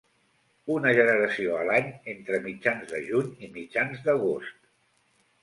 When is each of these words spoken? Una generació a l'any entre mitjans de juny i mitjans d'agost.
Una 0.75 0.93
generació 0.99 1.51
a 1.57 1.67
l'any 1.71 1.91
entre 2.15 2.41
mitjans 2.47 2.91
de 2.95 3.03
juny 3.11 3.29
i 3.49 3.53
mitjans 3.59 4.03
d'agost. 4.09 4.59